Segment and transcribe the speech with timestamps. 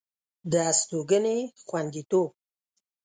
[0.51, 2.29] د استوګنې خوندیتوب